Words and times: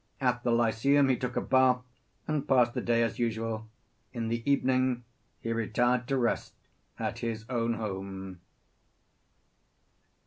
At 0.19 0.41
the 0.41 0.49
Lyceum 0.49 1.09
he 1.09 1.15
took 1.15 1.35
a 1.35 1.41
bath, 1.41 1.83
and 2.27 2.47
passed 2.47 2.73
the 2.73 2.81
day 2.81 3.03
as 3.03 3.19
usual. 3.19 3.67
In 4.13 4.29
the 4.29 4.41
evening 4.51 5.03
he 5.41 5.53
retired 5.53 6.07
to 6.07 6.17
rest 6.17 6.55
at 6.97 7.19
his 7.19 7.45
own 7.51 7.75
home. 7.75 8.41